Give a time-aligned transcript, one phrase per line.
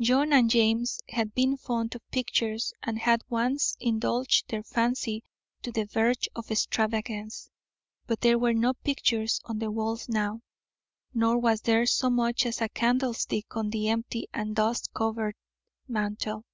[0.00, 5.22] John and James had been fond of pictures and had once indulged their fancy
[5.60, 7.50] to the verge of extravagance,
[8.06, 10.40] but there were no pictures on the walls now,
[11.12, 15.34] nor was there so much as a candlestick on the empty and dust covered
[15.86, 16.46] mantel.